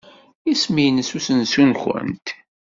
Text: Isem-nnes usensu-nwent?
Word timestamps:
Isem-nnes 0.51 1.09
usensu-nwent? 1.17 2.27